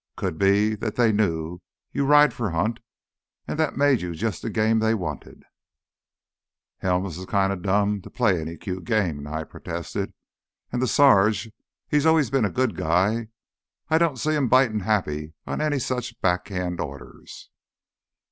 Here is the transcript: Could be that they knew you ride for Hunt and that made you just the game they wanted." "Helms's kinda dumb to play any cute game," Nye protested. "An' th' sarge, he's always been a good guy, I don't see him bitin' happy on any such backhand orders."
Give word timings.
Could 0.17 0.39
be 0.39 0.73
that 0.77 0.95
they 0.95 1.11
knew 1.11 1.61
you 1.91 2.07
ride 2.07 2.33
for 2.33 2.49
Hunt 2.49 2.79
and 3.47 3.59
that 3.59 3.77
made 3.77 4.01
you 4.01 4.15
just 4.15 4.41
the 4.41 4.49
game 4.49 4.79
they 4.79 4.95
wanted." 4.95 5.43
"Helms's 6.79 7.27
kinda 7.27 7.55
dumb 7.55 8.01
to 8.01 8.09
play 8.09 8.41
any 8.41 8.57
cute 8.57 8.83
game," 8.83 9.21
Nye 9.21 9.43
protested. 9.43 10.11
"An' 10.71 10.79
th' 10.83 10.89
sarge, 10.89 11.51
he's 11.87 12.07
always 12.07 12.31
been 12.31 12.45
a 12.45 12.49
good 12.49 12.75
guy, 12.75 13.27
I 13.89 13.99
don't 13.99 14.17
see 14.17 14.31
him 14.33 14.47
bitin' 14.49 14.79
happy 14.79 15.35
on 15.45 15.61
any 15.61 15.77
such 15.77 16.19
backhand 16.19 16.79
orders." 16.81 17.51